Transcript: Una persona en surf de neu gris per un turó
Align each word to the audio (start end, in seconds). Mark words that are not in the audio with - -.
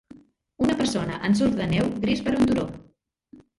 Una 0.67 0.77
persona 0.79 1.19
en 1.29 1.37
surf 1.41 1.53
de 1.61 1.69
neu 1.75 1.93
gris 2.07 2.25
per 2.31 2.37
un 2.41 2.51
turó 2.53 2.67